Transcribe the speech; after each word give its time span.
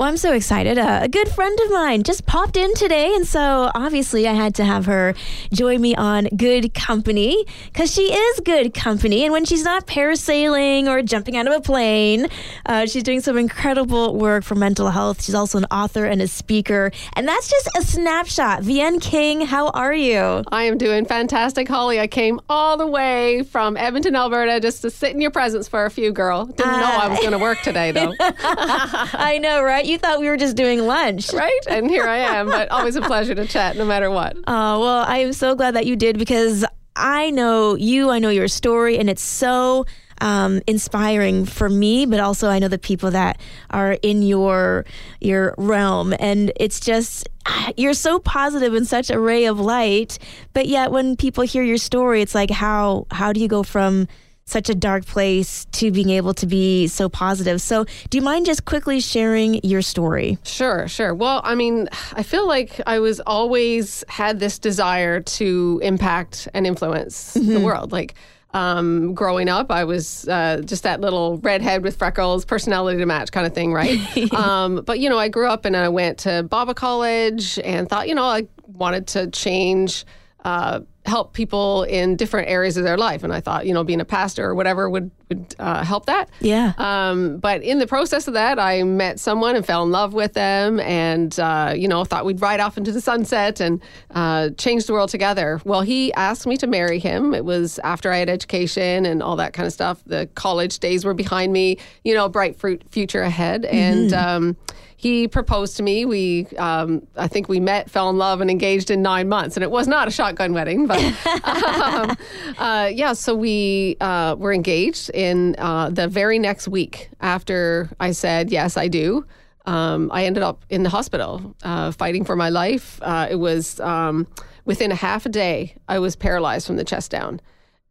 Well, 0.00 0.08
I'm 0.08 0.16
so 0.16 0.32
excited. 0.32 0.78
Uh, 0.78 1.00
a 1.02 1.08
good 1.08 1.28
friend 1.28 1.60
of 1.60 1.72
mine 1.72 2.04
just 2.04 2.24
popped 2.24 2.56
in 2.56 2.74
today, 2.74 3.14
and 3.14 3.26
so 3.26 3.70
obviously 3.74 4.26
I 4.26 4.32
had 4.32 4.54
to 4.54 4.64
have 4.64 4.86
her 4.86 5.12
join 5.52 5.82
me 5.82 5.94
on 5.94 6.24
Good 6.34 6.72
Company 6.72 7.44
because 7.66 7.92
she 7.92 8.10
is 8.10 8.40
good 8.40 8.72
company. 8.72 9.24
And 9.24 9.32
when 9.32 9.44
she's 9.44 9.62
not 9.62 9.86
parasailing 9.86 10.86
or 10.86 11.02
jumping 11.02 11.36
out 11.36 11.46
of 11.46 11.52
a 11.52 11.60
plane, 11.60 12.28
uh, 12.64 12.86
she's 12.86 13.02
doing 13.02 13.20
some 13.20 13.36
incredible 13.36 14.16
work 14.16 14.42
for 14.42 14.54
mental 14.54 14.88
health. 14.88 15.22
She's 15.22 15.34
also 15.34 15.58
an 15.58 15.66
author 15.66 16.06
and 16.06 16.22
a 16.22 16.28
speaker, 16.28 16.90
and 17.12 17.28
that's 17.28 17.50
just 17.50 17.68
a 17.76 17.82
snapshot. 17.82 18.62
Vahen 18.62 19.02
King, 19.02 19.42
how 19.42 19.68
are 19.68 19.92
you? 19.92 20.42
I 20.50 20.62
am 20.62 20.78
doing 20.78 21.04
fantastic, 21.04 21.68
Holly. 21.68 22.00
I 22.00 22.06
came 22.06 22.40
all 22.48 22.78
the 22.78 22.86
way 22.86 23.42
from 23.42 23.76
Edmonton, 23.76 24.16
Alberta, 24.16 24.60
just 24.60 24.80
to 24.80 24.88
sit 24.88 25.12
in 25.12 25.20
your 25.20 25.30
presence 25.30 25.68
for 25.68 25.84
a 25.84 25.90
few, 25.90 26.10
girl. 26.10 26.46
Didn't 26.46 26.72
know 26.72 26.86
I 26.86 27.08
was 27.08 27.18
going 27.18 27.32
to 27.32 27.38
work 27.38 27.60
today, 27.60 27.92
though. 27.92 28.14
I 28.18 29.38
know, 29.42 29.62
right? 29.62 29.89
You 29.90 29.98
thought 29.98 30.20
we 30.20 30.28
were 30.28 30.36
just 30.36 30.56
doing 30.56 30.86
lunch. 30.86 31.32
right? 31.32 31.60
And 31.68 31.90
here 31.90 32.06
I 32.06 32.18
am, 32.18 32.46
but 32.46 32.68
always 32.70 32.94
a 32.94 33.00
pleasure 33.00 33.34
to 33.34 33.44
chat 33.44 33.76
no 33.76 33.84
matter 33.84 34.08
what. 34.08 34.36
Oh, 34.46 34.80
well, 34.80 35.04
I 35.04 35.18
am 35.18 35.32
so 35.32 35.56
glad 35.56 35.74
that 35.74 35.84
you 35.84 35.96
did 35.96 36.16
because 36.16 36.64
I 36.94 37.30
know 37.30 37.74
you, 37.74 38.08
I 38.10 38.20
know 38.20 38.28
your 38.28 38.46
story, 38.46 38.98
and 38.98 39.10
it's 39.10 39.22
so 39.22 39.86
um, 40.20 40.60
inspiring 40.68 41.44
for 41.44 41.68
me, 41.68 42.06
but 42.06 42.20
also 42.20 42.48
I 42.48 42.60
know 42.60 42.68
the 42.68 42.78
people 42.78 43.10
that 43.10 43.40
are 43.70 43.94
in 44.02 44.22
your 44.22 44.84
your 45.20 45.56
realm, 45.58 46.14
and 46.20 46.52
it's 46.54 46.78
just 46.78 47.28
you're 47.76 47.94
so 47.94 48.20
positive 48.20 48.74
and 48.74 48.86
such 48.86 49.10
a 49.10 49.18
ray 49.18 49.46
of 49.46 49.58
light. 49.58 50.20
But 50.52 50.68
yet, 50.68 50.92
when 50.92 51.16
people 51.16 51.42
hear 51.42 51.64
your 51.64 51.78
story, 51.78 52.22
it's 52.22 52.34
like 52.34 52.50
how 52.50 53.08
how 53.10 53.32
do 53.32 53.40
you 53.40 53.48
go 53.48 53.64
from 53.64 54.06
such 54.50 54.68
a 54.68 54.74
dark 54.74 55.06
place 55.06 55.64
to 55.72 55.90
being 55.90 56.10
able 56.10 56.34
to 56.34 56.46
be 56.46 56.86
so 56.86 57.08
positive. 57.08 57.60
So, 57.60 57.84
do 58.10 58.18
you 58.18 58.22
mind 58.22 58.46
just 58.46 58.64
quickly 58.64 59.00
sharing 59.00 59.60
your 59.64 59.82
story? 59.82 60.38
Sure, 60.44 60.88
sure. 60.88 61.14
Well, 61.14 61.40
I 61.44 61.54
mean, 61.54 61.88
I 62.12 62.22
feel 62.22 62.46
like 62.46 62.80
I 62.86 62.98
was 62.98 63.20
always 63.20 64.04
had 64.08 64.40
this 64.40 64.58
desire 64.58 65.20
to 65.20 65.80
impact 65.82 66.48
and 66.52 66.66
influence 66.66 67.34
mm-hmm. 67.34 67.52
the 67.54 67.60
world. 67.60 67.92
Like, 67.92 68.14
um, 68.52 69.14
growing 69.14 69.48
up, 69.48 69.70
I 69.70 69.84
was 69.84 70.28
uh, 70.28 70.62
just 70.64 70.82
that 70.82 71.00
little 71.00 71.38
redhead 71.38 71.82
with 71.82 71.96
freckles, 71.96 72.44
personality 72.44 72.98
to 72.98 73.06
match 73.06 73.30
kind 73.30 73.46
of 73.46 73.54
thing, 73.54 73.72
right? 73.72 73.98
um, 74.34 74.82
but, 74.84 74.98
you 74.98 75.08
know, 75.08 75.18
I 75.18 75.28
grew 75.28 75.46
up 75.46 75.64
and 75.64 75.76
I 75.76 75.88
went 75.88 76.18
to 76.20 76.42
Bible 76.42 76.74
College 76.74 77.58
and 77.60 77.88
thought, 77.88 78.08
you 78.08 78.14
know, 78.14 78.24
I 78.24 78.48
wanted 78.66 79.06
to 79.08 79.28
change 79.30 80.04
uh, 80.44 80.80
help 81.10 81.34
people 81.34 81.82
in 81.82 82.16
different 82.16 82.48
areas 82.48 82.76
of 82.76 82.84
their 82.84 82.96
life. 82.96 83.22
And 83.22 83.32
I 83.32 83.40
thought, 83.40 83.66
you 83.66 83.74
know, 83.74 83.84
being 83.84 84.00
a 84.00 84.04
pastor 84.04 84.44
or 84.46 84.54
whatever 84.54 84.88
would, 84.88 85.10
would 85.30 85.54
uh, 85.58 85.84
help 85.84 86.06
that. 86.06 86.28
Yeah. 86.40 86.74
Um, 86.76 87.38
but 87.38 87.62
in 87.62 87.78
the 87.78 87.86
process 87.86 88.28
of 88.28 88.34
that, 88.34 88.58
I 88.58 88.82
met 88.82 89.18
someone 89.18 89.56
and 89.56 89.64
fell 89.64 89.82
in 89.82 89.90
love 89.90 90.12
with 90.12 90.34
them 90.34 90.80
and, 90.80 91.38
uh, 91.38 91.72
you 91.76 91.88
know, 91.88 92.04
thought 92.04 92.24
we'd 92.24 92.40
ride 92.40 92.60
off 92.60 92.76
into 92.76 92.92
the 92.92 93.00
sunset 93.00 93.60
and 93.60 93.80
uh, 94.10 94.50
change 94.58 94.86
the 94.86 94.92
world 94.92 95.08
together. 95.08 95.60
Well, 95.64 95.82
he 95.82 96.12
asked 96.14 96.46
me 96.46 96.56
to 96.58 96.66
marry 96.66 96.98
him. 96.98 97.32
It 97.32 97.44
was 97.44 97.78
after 97.84 98.12
I 98.12 98.18
had 98.18 98.28
education 98.28 99.06
and 99.06 99.22
all 99.22 99.36
that 99.36 99.52
kind 99.52 99.66
of 99.66 99.72
stuff. 99.72 100.02
The 100.04 100.28
college 100.34 100.80
days 100.80 101.04
were 101.04 101.14
behind 101.14 101.52
me, 101.52 101.78
you 102.04 102.14
know, 102.14 102.28
bright 102.28 102.56
fruit 102.56 102.82
future 102.90 103.22
ahead. 103.22 103.62
Mm-hmm. 103.62 103.76
And, 103.76 104.12
um, 104.12 104.56
he 105.00 105.28
proposed 105.28 105.78
to 105.78 105.82
me. 105.82 106.04
We, 106.04 106.46
um, 106.58 107.06
I 107.16 107.26
think 107.26 107.48
we 107.48 107.58
met, 107.58 107.90
fell 107.90 108.10
in 108.10 108.18
love, 108.18 108.42
and 108.42 108.50
engaged 108.50 108.90
in 108.90 109.00
nine 109.00 109.30
months. 109.30 109.56
And 109.56 109.64
it 109.64 109.70
was 109.70 109.88
not 109.88 110.08
a 110.08 110.10
shotgun 110.10 110.52
wedding, 110.52 110.86
but 110.86 110.98
um, 111.44 112.16
uh, 112.58 112.90
yeah. 112.92 113.14
So 113.14 113.34
we 113.34 113.96
uh, 114.02 114.36
were 114.38 114.52
engaged 114.52 115.08
in 115.20 115.56
uh, 115.58 115.90
the 115.90 116.08
very 116.08 116.38
next 116.38 116.68
week 116.68 117.10
after 117.20 117.90
I 118.00 118.12
said 118.12 118.50
yes, 118.50 118.76
I 118.76 118.88
do. 118.88 119.26
Um, 119.66 120.10
I 120.12 120.24
ended 120.24 120.42
up 120.42 120.64
in 120.70 120.82
the 120.82 120.88
hospital 120.88 121.54
uh, 121.62 121.92
fighting 121.92 122.24
for 122.24 122.36
my 122.36 122.48
life. 122.48 122.98
Uh, 123.02 123.26
it 123.30 123.36
was 123.36 123.78
um, 123.80 124.26
within 124.64 124.90
a 124.90 124.94
half 124.94 125.26
a 125.26 125.28
day. 125.28 125.76
I 125.88 125.98
was 125.98 126.16
paralyzed 126.16 126.66
from 126.66 126.76
the 126.76 126.84
chest 126.84 127.10
down 127.10 127.40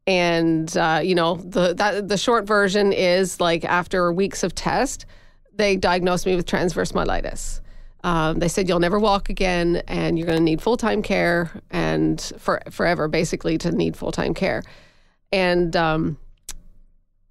and 0.08 0.76
uh, 0.76 1.02
you 1.04 1.14
know 1.14 1.36
the 1.36 1.74
that, 1.76 2.08
the 2.08 2.18
short 2.18 2.46
version 2.48 2.92
is 2.92 3.40
like 3.40 3.64
after 3.64 4.12
weeks 4.12 4.44
of 4.44 4.56
test 4.56 5.06
they 5.60 5.76
diagnosed 5.76 6.26
me 6.26 6.36
with 6.36 6.48
transverse 6.48 6.94
myelitis. 6.94 7.60
Um, 8.04 8.40
they 8.40 8.48
said 8.48 8.68
you'll 8.68 8.80
never 8.80 8.98
walk 8.98 9.30
again, 9.30 9.84
and 9.88 10.18
you're 10.18 10.26
going 10.26 10.38
to 10.38 10.44
need 10.44 10.62
full 10.62 10.78
time 10.78 11.04
care, 11.04 11.52
and 11.70 12.20
for 12.38 12.62
forever, 12.72 13.08
basically, 13.08 13.58
to 13.60 13.72
need 13.72 13.96
full 13.96 14.14
time 14.14 14.34
care. 14.34 14.64
And 15.32 15.76
um, 15.76 16.18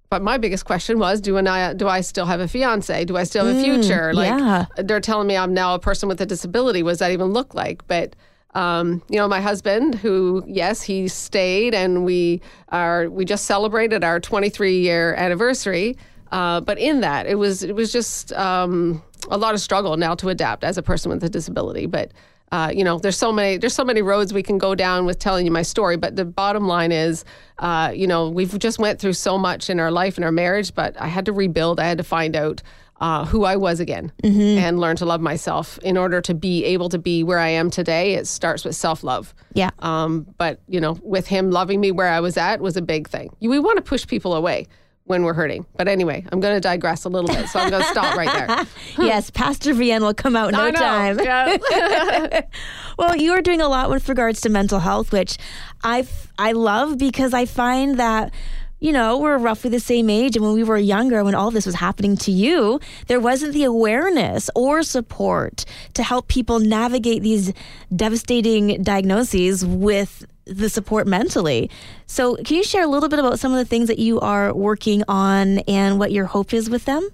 but 0.09 0.23
my 0.23 0.37
biggest 0.37 0.65
question 0.65 0.97
was, 0.97 1.21
do 1.21 1.37
I 1.37 1.73
do 1.73 1.87
I 1.87 2.01
still 2.01 2.25
have 2.25 2.39
a 2.39 2.47
fiance? 2.47 3.05
Do 3.05 3.15
I 3.15 3.23
still 3.23 3.45
have 3.45 3.55
a 3.55 3.59
mm, 3.59 3.63
future? 3.63 4.13
like 4.13 4.39
yeah. 4.39 4.65
they're 4.77 4.99
telling 4.99 5.27
me 5.27 5.37
I'm 5.37 5.53
now 5.53 5.75
a 5.75 5.79
person 5.79 6.09
with 6.09 6.19
a 6.19 6.25
disability. 6.25 6.81
What 6.81 6.91
does 6.91 6.99
that 6.99 7.11
even 7.11 7.27
look 7.27 7.53
like? 7.53 7.87
But 7.87 8.15
um, 8.55 9.03
you 9.09 9.17
know, 9.17 9.27
my 9.27 9.41
husband, 9.41 9.93
who 9.93 10.43
yes, 10.47 10.81
he 10.81 11.07
stayed, 11.07 11.75
and 11.75 12.03
we 12.05 12.41
are 12.69 13.07
we 13.09 13.23
just 13.23 13.45
celebrated 13.45 14.03
our 14.03 14.19
23 14.19 14.79
year 14.79 15.13
anniversary. 15.13 15.95
Uh, 16.31 16.61
but 16.61 16.79
in 16.79 17.01
that, 17.01 17.27
it 17.27 17.35
was 17.35 17.61
it 17.61 17.75
was 17.75 17.91
just 17.91 18.33
um, 18.33 19.03
a 19.29 19.37
lot 19.37 19.53
of 19.53 19.61
struggle 19.61 19.95
now 19.97 20.15
to 20.15 20.29
adapt 20.29 20.63
as 20.63 20.77
a 20.77 20.83
person 20.83 21.11
with 21.11 21.23
a 21.23 21.29
disability. 21.29 21.85
But 21.85 22.11
uh, 22.51 22.71
you 22.73 22.83
know, 22.83 22.97
there's 22.97 23.17
so 23.17 23.31
many 23.31 23.57
there's 23.57 23.73
so 23.73 23.83
many 23.83 24.01
roads 24.01 24.33
we 24.33 24.43
can 24.43 24.57
go 24.57 24.75
down 24.75 25.05
with 25.05 25.19
telling 25.19 25.45
you 25.45 25.51
my 25.51 25.61
story. 25.61 25.97
But 25.97 26.15
the 26.15 26.25
bottom 26.25 26.67
line 26.67 26.91
is, 26.91 27.25
uh, 27.59 27.91
you 27.95 28.07
know, 28.07 28.29
we've 28.29 28.57
just 28.59 28.79
went 28.79 28.99
through 28.99 29.13
so 29.13 29.37
much 29.37 29.69
in 29.69 29.79
our 29.79 29.91
life 29.91 30.17
and 30.17 30.25
our 30.25 30.31
marriage. 30.31 30.73
But 30.73 30.99
I 30.99 31.07
had 31.07 31.25
to 31.25 31.33
rebuild. 31.33 31.79
I 31.79 31.87
had 31.87 31.97
to 31.97 32.03
find 32.03 32.35
out. 32.35 32.61
Uh, 33.01 33.23
who 33.23 33.45
I 33.45 33.55
was 33.55 33.79
again 33.79 34.11
mm-hmm. 34.21 34.57
and 34.57 34.77
learn 34.77 34.97
to 34.97 35.05
love 35.05 35.21
myself 35.21 35.77
in 35.83 35.95
order 35.95 36.19
to 36.19 36.33
be 36.33 36.65
able 36.65 36.89
to 36.89 36.99
be 36.99 37.23
where 37.23 37.39
I 37.39 37.47
am 37.47 37.69
today. 37.69 38.15
It 38.15 38.27
starts 38.27 38.65
with 38.65 38.75
self 38.75 39.05
love. 39.05 39.33
Yeah. 39.53 39.69
Um, 39.79 40.27
but, 40.37 40.59
you 40.67 40.81
know, 40.81 40.99
with 41.01 41.25
him 41.25 41.49
loving 41.49 41.79
me 41.79 41.91
where 41.93 42.09
I 42.09 42.19
was 42.19 42.35
at 42.35 42.59
was 42.59 42.75
a 42.75 42.81
big 42.81 43.07
thing. 43.07 43.33
We 43.39 43.57
want 43.57 43.77
to 43.77 43.81
push 43.81 44.05
people 44.05 44.35
away 44.35 44.67
when 45.09 45.23
we're 45.23 45.33
hurting. 45.33 45.65
But 45.75 45.87
anyway, 45.87 46.23
I'm 46.31 46.39
going 46.39 46.53
to 46.53 46.61
digress 46.61 47.03
a 47.03 47.09
little 47.09 47.29
bit, 47.29 47.49
so 47.49 47.57
I'm 47.57 47.71
going 47.71 47.81
to 47.81 47.89
stop 47.89 48.15
right 48.15 48.31
there. 48.31 48.67
yes, 49.07 49.31
Pastor 49.31 49.73
Vahen 49.73 50.01
will 50.01 50.13
come 50.13 50.35
out 50.35 50.49
in 50.49 50.55
no 50.55 50.71
time. 50.71 51.19
Yeah. 51.19 52.41
well, 52.99 53.15
you 53.15 53.31
are 53.31 53.41
doing 53.41 53.59
a 53.59 53.67
lot 53.67 53.89
with 53.89 54.07
regards 54.07 54.39
to 54.41 54.49
mental 54.49 54.77
health, 54.77 55.11
which 55.11 55.37
I 55.83 56.07
I 56.37 56.51
love 56.51 56.99
because 56.99 57.33
I 57.33 57.45
find 57.47 57.97
that 57.97 58.31
you 58.79 58.91
know, 58.91 59.17
we're 59.17 59.37
roughly 59.37 59.69
the 59.69 59.79
same 59.79 60.09
age. 60.09 60.35
And 60.35 60.45
when 60.45 60.53
we 60.53 60.63
were 60.63 60.77
younger, 60.77 61.23
when 61.23 61.35
all 61.35 61.51
this 61.51 61.65
was 61.65 61.75
happening 61.75 62.15
to 62.17 62.31
you, 62.31 62.79
there 63.07 63.19
wasn't 63.19 63.53
the 63.53 63.63
awareness 63.63 64.49
or 64.55 64.83
support 64.83 65.65
to 65.93 66.03
help 66.03 66.27
people 66.27 66.59
navigate 66.59 67.21
these 67.21 67.53
devastating 67.95 68.81
diagnoses 68.81 69.65
with 69.65 70.25
the 70.45 70.69
support 70.69 71.07
mentally. 71.07 71.69
So, 72.07 72.35
can 72.37 72.57
you 72.57 72.63
share 72.63 72.83
a 72.83 72.87
little 72.87 73.09
bit 73.09 73.19
about 73.19 73.39
some 73.39 73.51
of 73.51 73.57
the 73.57 73.65
things 73.65 73.87
that 73.87 73.99
you 73.99 74.19
are 74.19 74.53
working 74.53 75.03
on 75.07 75.59
and 75.59 75.99
what 75.99 76.11
your 76.11 76.25
hope 76.25 76.53
is 76.53 76.69
with 76.69 76.85
them? 76.85 77.07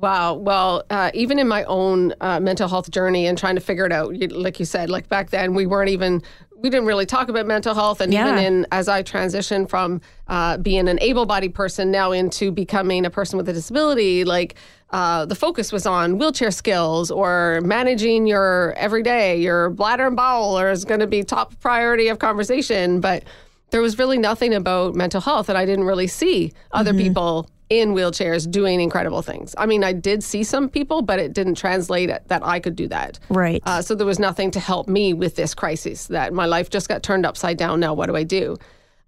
Wow. 0.00 0.34
Well, 0.34 0.84
uh, 0.90 1.10
even 1.12 1.40
in 1.40 1.48
my 1.48 1.64
own 1.64 2.14
uh, 2.20 2.38
mental 2.38 2.68
health 2.68 2.88
journey 2.88 3.26
and 3.26 3.36
trying 3.36 3.56
to 3.56 3.60
figure 3.60 3.84
it 3.84 3.90
out, 3.90 4.14
like 4.30 4.60
you 4.60 4.64
said, 4.64 4.90
like 4.90 5.08
back 5.08 5.30
then 5.30 5.54
we 5.54 5.66
weren't 5.66 5.90
even 5.90 6.22
we 6.56 6.70
didn't 6.70 6.86
really 6.86 7.06
talk 7.06 7.28
about 7.28 7.46
mental 7.46 7.74
health, 7.74 8.00
and 8.00 8.12
yeah. 8.12 8.32
even 8.32 8.44
in 8.44 8.66
as 8.72 8.88
I 8.88 9.02
transitioned 9.02 9.68
from 9.68 10.00
uh, 10.26 10.56
being 10.58 10.88
an 10.88 10.98
able-bodied 11.00 11.54
person 11.54 11.90
now 11.90 12.12
into 12.12 12.50
becoming 12.50 13.06
a 13.06 13.10
person 13.10 13.36
with 13.36 13.48
a 13.48 13.52
disability, 13.52 14.24
like 14.24 14.56
uh, 14.90 15.24
the 15.24 15.36
focus 15.36 15.72
was 15.72 15.86
on 15.86 16.18
wheelchair 16.18 16.50
skills 16.50 17.10
or 17.10 17.60
managing 17.62 18.26
your 18.26 18.72
everyday, 18.76 19.40
your 19.40 19.70
bladder 19.70 20.06
and 20.06 20.16
bowel, 20.16 20.58
or 20.58 20.70
is 20.70 20.84
going 20.84 21.00
to 21.00 21.06
be 21.06 21.22
top 21.22 21.58
priority 21.60 22.08
of 22.08 22.18
conversation, 22.18 23.00
but 23.00 23.24
there 23.70 23.80
was 23.80 23.98
really 23.98 24.18
nothing 24.18 24.54
about 24.54 24.94
mental 24.94 25.20
health, 25.20 25.48
and 25.48 25.58
I 25.58 25.64
didn't 25.64 25.84
really 25.84 26.08
see 26.08 26.52
other 26.72 26.92
mm-hmm. 26.92 27.02
people 27.02 27.50
in 27.70 27.94
wheelchairs 27.94 28.50
doing 28.50 28.80
incredible 28.80 29.22
things. 29.22 29.54
I 29.58 29.66
mean, 29.66 29.84
I 29.84 29.92
did 29.92 30.24
see 30.24 30.42
some 30.42 30.68
people, 30.68 31.02
but 31.02 31.18
it 31.18 31.32
didn't 31.32 31.56
translate 31.56 32.08
that 32.08 32.44
I 32.44 32.60
could 32.60 32.76
do 32.76 32.88
that. 32.88 33.18
Right. 33.28 33.62
Uh, 33.66 33.82
so 33.82 33.94
there 33.94 34.06
was 34.06 34.18
nothing 34.18 34.50
to 34.52 34.60
help 34.60 34.88
me 34.88 35.12
with 35.12 35.36
this 35.36 35.54
crisis. 35.54 36.06
That 36.06 36.32
my 36.32 36.46
life 36.46 36.70
just 36.70 36.88
got 36.88 37.02
turned 37.02 37.26
upside 37.26 37.58
down. 37.58 37.80
Now, 37.80 37.94
what 37.94 38.06
do 38.06 38.16
I 38.16 38.24
do? 38.24 38.56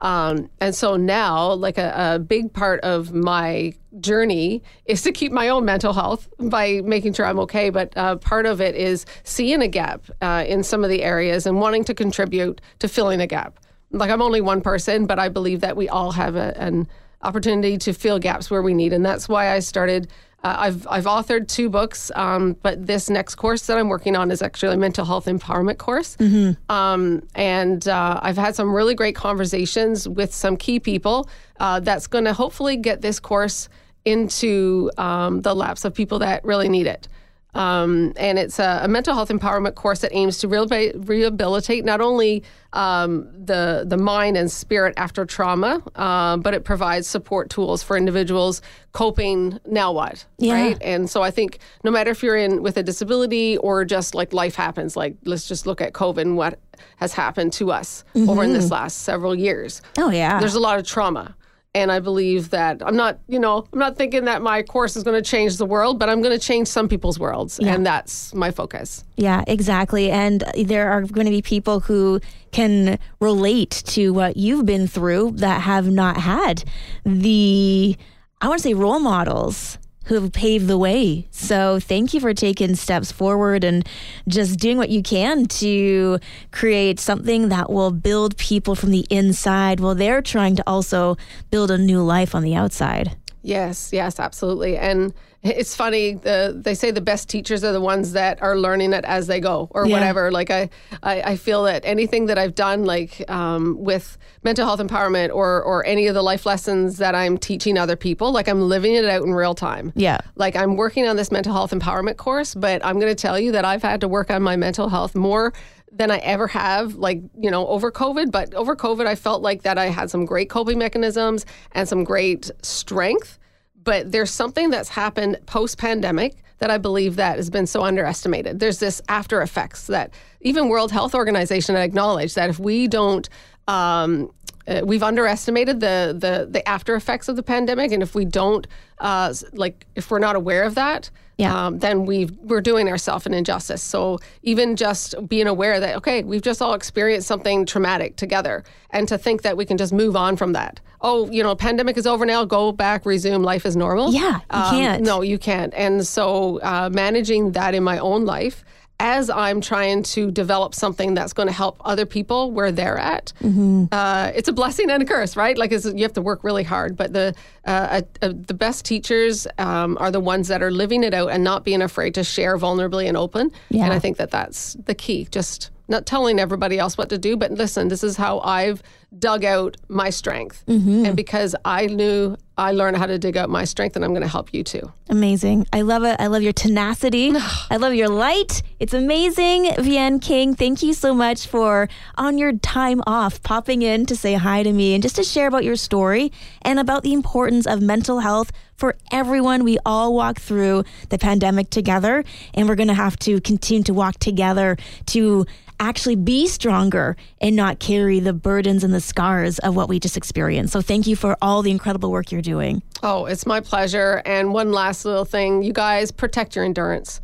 Um, 0.02 0.48
and 0.60 0.74
so 0.74 0.96
now, 0.96 1.52
like 1.52 1.76
a, 1.76 2.14
a, 2.14 2.18
big 2.18 2.54
part 2.54 2.80
of 2.80 3.12
my 3.12 3.74
journey 4.00 4.62
is 4.86 5.02
to 5.02 5.12
keep 5.12 5.30
my 5.30 5.48
own 5.50 5.64
mental 5.64 5.92
health 5.92 6.28
by 6.38 6.80
making 6.82 7.12
sure 7.12 7.26
I'm 7.26 7.38
okay. 7.40 7.70
But 7.70 7.96
uh, 7.96 8.16
part 8.16 8.46
of 8.46 8.60
it 8.60 8.74
is 8.74 9.04
seeing 9.24 9.60
a 9.60 9.68
gap 9.68 10.04
uh, 10.22 10.44
in 10.46 10.62
some 10.62 10.84
of 10.84 10.90
the 10.90 11.02
areas 11.02 11.46
and 11.46 11.60
wanting 11.60 11.84
to 11.84 11.94
contribute 11.94 12.60
to 12.78 12.88
filling 12.88 13.20
a 13.20 13.26
gap. 13.26 13.60
Like 13.90 14.10
I'm 14.10 14.22
only 14.22 14.40
one 14.40 14.60
person, 14.62 15.06
but 15.06 15.18
I 15.18 15.28
believe 15.28 15.60
that 15.60 15.76
we 15.76 15.88
all 15.88 16.12
have 16.12 16.36
a, 16.36 16.58
an 16.58 16.88
opportunity 17.22 17.78
to 17.78 17.92
fill 17.92 18.18
gaps 18.18 18.50
where 18.50 18.62
we 18.62 18.74
need. 18.74 18.92
And 18.92 19.04
that's 19.04 19.28
why 19.28 19.52
I 19.52 19.60
started. 19.60 20.08
Uh, 20.42 20.56
I've 20.58 20.86
I've 20.88 21.04
authored 21.04 21.48
two 21.48 21.68
books, 21.68 22.10
um, 22.14 22.56
but 22.62 22.86
this 22.86 23.10
next 23.10 23.34
course 23.34 23.66
that 23.66 23.76
I'm 23.76 23.88
working 23.88 24.16
on 24.16 24.30
is 24.30 24.40
actually 24.40 24.74
a 24.74 24.78
mental 24.78 25.04
health 25.04 25.26
empowerment 25.26 25.76
course. 25.76 26.16
Mm-hmm. 26.16 26.72
Um, 26.72 27.22
and 27.34 27.86
uh, 27.86 28.20
I've 28.22 28.38
had 28.38 28.54
some 28.56 28.72
really 28.72 28.94
great 28.94 29.14
conversations 29.14 30.08
with 30.08 30.34
some 30.34 30.56
key 30.56 30.80
people. 30.80 31.28
Uh, 31.58 31.80
that's 31.80 32.06
going 32.06 32.24
to 32.24 32.32
hopefully 32.32 32.78
get 32.78 33.02
this 33.02 33.20
course 33.20 33.68
into 34.06 34.90
um, 34.96 35.42
the 35.42 35.54
laps 35.54 35.84
of 35.84 35.92
people 35.92 36.20
that 36.20 36.42
really 36.42 36.70
need 36.70 36.86
it. 36.86 37.06
Um, 37.54 38.12
and 38.16 38.38
it's 38.38 38.58
a, 38.58 38.80
a, 38.82 38.88
mental 38.88 39.14
health 39.14 39.28
empowerment 39.28 39.74
course 39.74 40.00
that 40.00 40.14
aims 40.14 40.38
to 40.38 40.48
rehabilitate 40.48 41.84
not 41.84 42.00
only 42.00 42.44
um, 42.72 43.28
the 43.44 43.84
the 43.86 43.96
mind 43.96 44.36
and 44.36 44.50
spirit 44.50 44.94
after 44.96 45.24
trauma, 45.24 45.82
uh, 45.96 46.36
but 46.36 46.54
it 46.54 46.64
provides 46.64 47.08
support 47.08 47.50
tools 47.50 47.82
for 47.82 47.96
individuals 47.96 48.62
coping 48.92 49.58
now 49.66 49.92
what 49.92 50.24
yeah. 50.38 50.54
right. 50.54 50.78
And 50.80 51.10
so 51.10 51.22
I 51.22 51.32
think 51.32 51.58
no 51.82 51.90
matter 51.90 52.10
if 52.12 52.22
you're 52.22 52.36
in 52.36 52.62
with 52.62 52.76
a 52.76 52.82
disability 52.82 53.56
or 53.58 53.84
just 53.84 54.14
like 54.14 54.32
life 54.32 54.54
happens, 54.54 54.96
like 54.96 55.16
let's 55.24 55.48
just 55.48 55.66
look 55.66 55.80
at 55.80 55.92
COVID 55.92 56.22
and 56.22 56.36
what 56.36 56.58
has 56.96 57.12
happened 57.12 57.52
to 57.54 57.72
us 57.72 58.04
mm-hmm. 58.14 58.30
over 58.30 58.44
in 58.44 58.52
this 58.52 58.70
last 58.70 59.00
several 59.00 59.34
years. 59.34 59.82
Oh 59.98 60.10
yeah, 60.10 60.38
there's 60.38 60.54
a 60.54 60.60
lot 60.60 60.78
of 60.78 60.86
trauma 60.86 61.34
and 61.74 61.92
I 61.92 62.00
believe 62.00 62.50
that 62.50 62.82
I'm 62.84 62.96
not, 62.96 63.20
you 63.28 63.38
know, 63.38 63.66
I'm 63.72 63.78
not 63.78 63.96
thinking 63.96 64.24
that 64.24 64.42
my 64.42 64.62
course 64.62 64.96
is 64.96 65.04
going 65.04 65.22
to 65.22 65.28
change 65.28 65.56
the 65.56 65.66
world, 65.66 65.98
but 65.98 66.08
I'm 66.08 66.20
going 66.20 66.36
to 66.36 66.44
change 66.44 66.66
some 66.66 66.88
people's 66.88 67.18
worlds. 67.18 67.60
Yeah. 67.62 67.74
And 67.74 67.86
that's 67.86 68.34
my 68.34 68.50
focus. 68.50 69.04
Yeah, 69.16 69.44
exactly. 69.46 70.10
And 70.10 70.42
there 70.64 70.90
are 70.90 71.02
going 71.02 71.26
to 71.26 71.30
be 71.30 71.42
people 71.42 71.80
who 71.80 72.20
can 72.50 72.98
relate 73.20 73.82
to 73.86 74.12
what 74.12 74.36
you've 74.36 74.66
been 74.66 74.88
through 74.88 75.32
that 75.36 75.60
have 75.60 75.88
not 75.88 76.16
had 76.16 76.64
the, 77.04 77.96
I 78.40 78.48
want 78.48 78.58
to 78.58 78.62
say, 78.62 78.74
role 78.74 78.98
models 78.98 79.78
who 80.06 80.14
have 80.14 80.32
paved 80.32 80.66
the 80.66 80.78
way. 80.78 81.28
So 81.30 81.78
thank 81.78 82.14
you 82.14 82.20
for 82.20 82.34
taking 82.34 82.74
steps 82.74 83.12
forward 83.12 83.64
and 83.64 83.86
just 84.26 84.58
doing 84.58 84.76
what 84.76 84.90
you 84.90 85.02
can 85.02 85.46
to 85.46 86.18
create 86.50 86.98
something 86.98 87.48
that 87.50 87.70
will 87.70 87.90
build 87.90 88.36
people 88.36 88.74
from 88.74 88.90
the 88.90 89.06
inside 89.10 89.80
while 89.80 89.94
they're 89.94 90.22
trying 90.22 90.56
to 90.56 90.64
also 90.66 91.16
build 91.50 91.70
a 91.70 91.78
new 91.78 92.02
life 92.02 92.34
on 92.34 92.42
the 92.42 92.54
outside. 92.54 93.16
Yes, 93.42 93.90
yes, 93.92 94.20
absolutely. 94.20 94.76
And 94.76 95.14
it's 95.42 95.74
funny 95.74 96.14
the 96.14 96.54
they 96.54 96.74
say 96.74 96.90
the 96.90 97.00
best 97.00 97.28
teachers 97.28 97.64
are 97.64 97.72
the 97.72 97.80
ones 97.80 98.12
that 98.12 98.42
are 98.42 98.58
learning 98.58 98.92
it 98.92 99.04
as 99.06 99.26
they 99.26 99.40
go 99.40 99.68
or 99.70 99.86
yeah. 99.86 99.94
whatever 99.94 100.30
like 100.30 100.50
I, 100.50 100.68
I, 101.02 101.22
I 101.22 101.36
feel 101.36 101.64
that 101.64 101.82
anything 101.84 102.26
that 102.26 102.36
i've 102.36 102.54
done 102.54 102.84
like 102.84 103.28
um, 103.30 103.76
with 103.78 104.18
mental 104.42 104.66
health 104.66 104.80
empowerment 104.80 105.30
or 105.30 105.62
or 105.62 105.84
any 105.86 106.06
of 106.08 106.14
the 106.14 106.22
life 106.22 106.44
lessons 106.44 106.98
that 106.98 107.14
i'm 107.14 107.38
teaching 107.38 107.78
other 107.78 107.96
people 107.96 108.32
like 108.32 108.48
i'm 108.48 108.60
living 108.60 108.94
it 108.94 109.06
out 109.06 109.22
in 109.22 109.32
real 109.32 109.54
time 109.54 109.94
yeah 109.96 110.18
like 110.36 110.56
i'm 110.56 110.76
working 110.76 111.08
on 111.08 111.16
this 111.16 111.32
mental 111.32 111.54
health 111.54 111.70
empowerment 111.70 112.18
course 112.18 112.54
but 112.54 112.84
i'm 112.84 113.00
going 113.00 113.10
to 113.10 113.20
tell 113.20 113.38
you 113.40 113.52
that 113.52 113.64
i've 113.64 113.82
had 113.82 114.02
to 114.02 114.08
work 114.08 114.30
on 114.30 114.42
my 114.42 114.56
mental 114.56 114.90
health 114.90 115.14
more 115.14 115.54
than 115.92 116.10
I 116.10 116.18
ever 116.18 116.46
have, 116.46 116.94
like, 116.94 117.20
you 117.38 117.50
know, 117.50 117.66
over 117.66 117.90
COVID. 117.90 118.30
But 118.30 118.54
over 118.54 118.76
COVID, 118.76 119.06
I 119.06 119.14
felt 119.14 119.42
like 119.42 119.62
that 119.62 119.78
I 119.78 119.86
had 119.86 120.10
some 120.10 120.24
great 120.24 120.48
coping 120.48 120.78
mechanisms 120.78 121.46
and 121.72 121.88
some 121.88 122.04
great 122.04 122.50
strength 122.62 123.38
but 123.84 124.12
there's 124.12 124.30
something 124.30 124.70
that's 124.70 124.88
happened 124.88 125.38
post 125.46 125.78
pandemic 125.78 126.36
that 126.58 126.70
I 126.70 126.78
believe 126.78 127.16
that 127.16 127.36
has 127.36 127.48
been 127.48 127.66
so 127.66 127.82
underestimated. 127.82 128.60
There's 128.60 128.78
this 128.78 129.00
after 129.08 129.40
effects 129.40 129.86
that 129.86 130.12
even 130.42 130.68
World 130.68 130.92
Health 130.92 131.14
Organization 131.14 131.74
acknowledged 131.76 132.34
that 132.34 132.50
if 132.50 132.58
we 132.58 132.86
don't 132.86 133.28
um, 133.66 134.30
uh, 134.66 134.82
we've 134.84 135.02
underestimated 135.02 135.80
the, 135.80 136.16
the 136.16 136.46
the 136.50 136.68
after 136.68 136.94
effects 136.94 137.28
of 137.28 137.36
the 137.36 137.42
pandemic, 137.42 137.92
and 137.92 138.02
if 138.02 138.14
we 138.14 138.24
don't, 138.24 138.66
uh, 138.98 139.32
like, 139.52 139.86
if 139.94 140.10
we're 140.10 140.18
not 140.18 140.36
aware 140.36 140.64
of 140.64 140.74
that, 140.74 141.10
yeah. 141.40 141.66
Um, 141.66 141.78
then 141.78 142.04
we 142.04 142.26
we're 142.42 142.60
doing 142.60 142.88
ourselves 142.88 143.24
an 143.24 143.32
injustice. 143.32 143.82
So 143.82 144.18
even 144.42 144.76
just 144.76 145.14
being 145.26 145.46
aware 145.46 145.80
that 145.80 145.96
okay, 145.96 146.22
we've 146.22 146.42
just 146.42 146.60
all 146.60 146.74
experienced 146.74 147.26
something 147.26 147.64
traumatic 147.64 148.16
together, 148.16 148.62
and 148.90 149.08
to 149.08 149.16
think 149.16 149.40
that 149.42 149.56
we 149.56 149.64
can 149.64 149.78
just 149.78 149.92
move 149.92 150.16
on 150.16 150.36
from 150.36 150.52
that. 150.52 150.80
Oh, 151.00 151.30
you 151.30 151.42
know, 151.42 151.54
pandemic 151.54 151.96
is 151.96 152.06
over 152.06 152.26
now. 152.26 152.44
Go 152.44 152.72
back, 152.72 153.06
resume 153.06 153.42
life 153.42 153.64
as 153.64 153.74
normal. 153.74 154.12
Yeah, 154.12 154.34
you 154.34 154.40
um, 154.50 154.70
can't. 154.70 155.02
No, 155.02 155.22
you 155.22 155.38
can't. 155.38 155.72
And 155.74 156.06
so 156.06 156.60
uh, 156.60 156.90
managing 156.92 157.52
that 157.52 157.74
in 157.74 157.82
my 157.82 157.96
own 157.98 158.26
life 158.26 158.62
as 159.00 159.30
I'm 159.30 159.62
trying 159.62 160.02
to 160.02 160.30
develop 160.30 160.74
something 160.74 161.14
that's 161.14 161.32
going 161.32 161.48
to 161.48 161.52
help 161.52 161.80
other 161.84 162.04
people 162.04 162.52
where 162.52 162.70
they're 162.70 162.98
at, 162.98 163.32
mm-hmm. 163.40 163.86
uh, 163.90 164.30
it's 164.34 164.48
a 164.48 164.52
blessing 164.52 164.90
and 164.90 165.02
a 165.02 165.06
curse, 165.06 165.36
right? 165.36 165.56
Like 165.56 165.72
you 165.72 166.02
have 166.02 166.12
to 166.12 166.22
work 166.22 166.44
really 166.44 166.62
hard. 166.62 166.96
But 166.96 167.14
the 167.14 167.34
uh, 167.64 168.02
uh, 168.20 168.32
the 168.32 168.54
best 168.54 168.84
teachers 168.84 169.46
um, 169.58 169.96
are 169.98 170.10
the 170.10 170.20
ones 170.20 170.48
that 170.48 170.62
are 170.62 170.70
living 170.70 171.02
it 171.02 171.14
out 171.14 171.30
and 171.30 171.42
not 171.42 171.64
being 171.64 171.80
afraid 171.80 172.14
to 172.14 172.22
share 172.22 172.58
vulnerably 172.58 173.08
and 173.08 173.16
open. 173.16 173.50
Yeah. 173.70 173.84
And 173.84 173.92
I 173.92 173.98
think 173.98 174.18
that 174.18 174.30
that's 174.30 174.74
the 174.84 174.94
key. 174.94 175.26
Just 175.30 175.70
not 175.88 176.04
telling 176.06 176.38
everybody 176.38 176.78
else 176.78 176.96
what 176.96 177.08
to 177.08 177.18
do, 177.18 177.36
but 177.36 177.50
listen, 177.50 177.88
this 177.88 178.04
is 178.04 178.16
how 178.16 178.40
I've 178.40 178.82
dug 179.18 179.44
out 179.44 179.76
my 179.88 180.10
strength. 180.10 180.62
Mm-hmm. 180.66 181.06
And 181.06 181.16
because 181.16 181.56
I 181.64 181.86
knew 181.86 182.36
I 182.60 182.72
learned 182.72 182.98
how 182.98 183.06
to 183.06 183.18
dig 183.18 183.38
up 183.38 183.48
my 183.48 183.64
strength, 183.64 183.96
and 183.96 184.04
I'm 184.04 184.10
going 184.10 184.20
to 184.20 184.28
help 184.28 184.52
you 184.52 184.62
too. 184.62 184.92
Amazing. 185.08 185.66
I 185.72 185.80
love 185.80 186.04
it. 186.04 186.16
I 186.20 186.26
love 186.26 186.42
your 186.42 186.52
tenacity. 186.52 187.32
I 187.70 187.78
love 187.78 187.94
your 187.94 188.10
light. 188.10 188.62
It's 188.78 188.92
amazing. 188.92 189.64
Vahen 189.64 190.20
King, 190.20 190.54
thank 190.54 190.82
you 190.82 190.92
so 190.92 191.14
much 191.14 191.46
for 191.46 191.88
on 192.18 192.36
your 192.36 192.52
time 192.52 193.00
off 193.06 193.42
popping 193.42 193.80
in 193.80 194.04
to 194.04 194.14
say 194.14 194.34
hi 194.34 194.62
to 194.62 194.72
me 194.74 194.92
and 194.92 195.02
just 195.02 195.16
to 195.16 195.24
share 195.24 195.48
about 195.48 195.64
your 195.64 195.76
story 195.76 196.30
and 196.60 196.78
about 196.78 197.02
the 197.02 197.14
importance 197.14 197.66
of 197.66 197.80
mental 197.80 198.20
health 198.20 198.52
for 198.80 198.96
everyone. 199.12 199.62
We 199.62 199.78
all 199.84 200.14
walk 200.14 200.40
through 200.40 200.84
the 201.10 201.18
pandemic 201.18 201.70
together, 201.70 202.24
and 202.54 202.68
we're 202.68 202.74
going 202.74 202.88
to 202.88 202.94
have 202.94 203.16
to 203.20 203.40
continue 203.42 203.84
to 203.84 203.94
walk 203.94 204.18
together 204.18 204.76
to 205.06 205.46
actually 205.78 206.16
be 206.16 206.46
stronger 206.46 207.16
and 207.40 207.54
not 207.54 207.78
carry 207.78 208.20
the 208.20 208.32
burdens 208.32 208.82
and 208.82 208.92
the 208.92 209.00
scars 209.00 209.58
of 209.60 209.76
what 209.76 209.88
we 209.88 209.98
just 209.98 210.16
experienced. 210.16 210.72
So 210.72 210.80
thank 210.80 211.06
you 211.06 211.16
for 211.16 211.36
all 211.40 211.62
the 211.62 211.70
incredible 211.70 212.10
work 212.10 212.32
you're 212.32 212.42
doing. 212.42 212.82
Oh, 213.02 213.26
it's 213.26 213.46
my 213.46 213.60
pleasure. 213.60 214.22
And 214.26 214.52
one 214.52 214.72
last 214.72 215.04
little 215.04 215.24
thing, 215.24 215.62
you 215.62 215.72
guys 215.72 216.10
protect 216.10 216.56
your 216.56 216.64
endurance. 216.64 217.20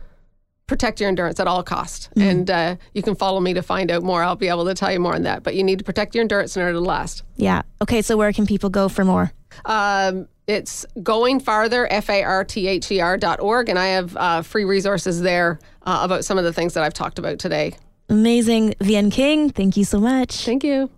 Protect 0.66 1.00
your 1.00 1.08
endurance 1.08 1.38
at 1.38 1.46
all 1.46 1.62
costs. 1.62 2.08
mm-hmm. 2.08 2.28
and 2.28 2.50
uh, 2.50 2.76
you 2.92 3.02
can 3.02 3.14
follow 3.14 3.40
me 3.40 3.54
to 3.54 3.62
find 3.62 3.90
out 3.90 4.02
more. 4.02 4.22
I'll 4.22 4.36
be 4.36 4.48
able 4.48 4.64
to 4.64 4.74
tell 4.74 4.90
you 4.90 5.00
more 5.00 5.14
on 5.14 5.22
that. 5.22 5.42
But 5.42 5.54
you 5.54 5.62
need 5.62 5.78
to 5.78 5.84
protect 5.84 6.14
your 6.14 6.22
endurance 6.22 6.56
in 6.56 6.62
order 6.62 6.74
to 6.74 6.80
last. 6.80 7.22
Yeah. 7.36 7.62
Okay. 7.82 8.02
So 8.02 8.16
where 8.16 8.32
can 8.32 8.46
people 8.46 8.70
go 8.70 8.88
for 8.88 9.04
more? 9.04 9.32
Um, 9.64 10.28
it's 10.46 10.86
going 11.02 11.40
farther, 11.40 11.90
F 11.90 12.08
A 12.08 12.22
R 12.22 12.44
T 12.44 12.66
H 12.66 12.90
E 12.90 13.00
R 13.00 13.16
dot 13.16 13.40
org. 13.40 13.68
And 13.68 13.78
I 13.78 13.86
have 13.86 14.16
uh, 14.16 14.42
free 14.42 14.64
resources 14.64 15.20
there 15.20 15.58
uh, 15.82 16.00
about 16.02 16.24
some 16.24 16.38
of 16.38 16.44
the 16.44 16.52
things 16.52 16.74
that 16.74 16.82
I've 16.82 16.94
talked 16.94 17.18
about 17.18 17.38
today. 17.38 17.74
Amazing. 18.08 18.74
Vahen 18.80 19.10
King, 19.10 19.50
thank 19.50 19.76
you 19.76 19.84
so 19.84 19.98
much. 19.98 20.44
Thank 20.44 20.62
you. 20.62 20.90